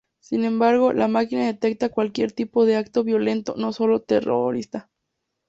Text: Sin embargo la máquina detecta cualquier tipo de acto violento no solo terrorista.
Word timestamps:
Sin 0.19 0.45
embargo 0.45 0.93
la 0.93 1.07
máquina 1.07 1.45
detecta 1.45 1.89
cualquier 1.91 2.31
tipo 2.31 2.65
de 2.65 2.75
acto 2.75 3.03
violento 3.03 3.53
no 3.55 3.71
solo 3.71 4.01
terrorista. 4.01 4.89